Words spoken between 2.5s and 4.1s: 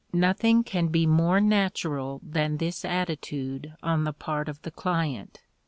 this attitude on